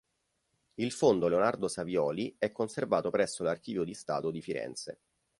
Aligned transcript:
Il 0.79 0.91
fondo 0.93 1.27
"Leonardo 1.27 1.67
Savioli" 1.67 2.35
è 2.39 2.51
conservato 2.51 3.11
presso 3.11 3.43
l'Archivio 3.43 3.83
di 3.83 3.93
Stato 3.93 4.31
di 4.31 4.41
Firenze. 4.41 4.99